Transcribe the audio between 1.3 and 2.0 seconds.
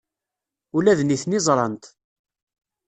ẓran-t.